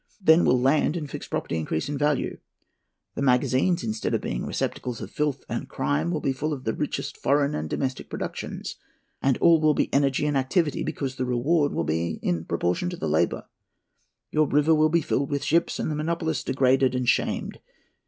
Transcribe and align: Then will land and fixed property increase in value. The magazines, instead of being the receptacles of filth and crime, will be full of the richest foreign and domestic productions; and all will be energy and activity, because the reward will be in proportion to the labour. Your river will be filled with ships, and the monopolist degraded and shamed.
Then 0.19 0.45
will 0.45 0.59
land 0.59 0.97
and 0.97 1.07
fixed 1.07 1.29
property 1.29 1.57
increase 1.57 1.87
in 1.87 1.95
value. 1.95 2.39
The 3.13 3.21
magazines, 3.21 3.83
instead 3.83 4.15
of 4.15 4.21
being 4.21 4.41
the 4.41 4.47
receptacles 4.47 4.99
of 4.99 5.11
filth 5.11 5.43
and 5.47 5.69
crime, 5.69 6.09
will 6.09 6.21
be 6.21 6.33
full 6.33 6.53
of 6.53 6.63
the 6.63 6.73
richest 6.73 7.15
foreign 7.17 7.53
and 7.53 7.69
domestic 7.69 8.09
productions; 8.09 8.77
and 9.21 9.37
all 9.37 9.61
will 9.61 9.75
be 9.75 9.93
energy 9.93 10.25
and 10.25 10.35
activity, 10.35 10.81
because 10.83 11.17
the 11.17 11.25
reward 11.25 11.71
will 11.71 11.83
be 11.83 12.13
in 12.23 12.45
proportion 12.45 12.89
to 12.89 12.97
the 12.97 13.07
labour. 13.07 13.45
Your 14.31 14.47
river 14.47 14.73
will 14.73 14.89
be 14.89 15.01
filled 15.01 15.29
with 15.29 15.43
ships, 15.43 15.77
and 15.77 15.91
the 15.91 15.95
monopolist 15.95 16.47
degraded 16.47 16.95
and 16.95 17.07
shamed. 17.07 17.59